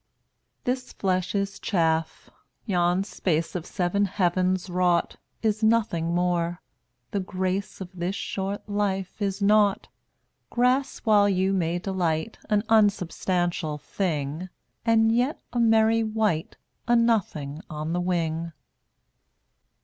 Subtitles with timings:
[0.63, 2.31] 164 This flesh is chaff,
[2.65, 6.59] yon space Of seven heavens wrought, Is nothing more,
[7.11, 9.89] the grace Of this short life is nought.
[10.49, 14.49] Grasp while you may Delight, An unsubstantial thing,
[14.83, 16.57] And yet a merry wight—
[16.87, 18.53] A Nothing on the wing.